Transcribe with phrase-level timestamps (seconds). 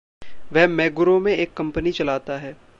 [0.53, 2.55] वह मेगुरो में एक कंपनी चलाता है।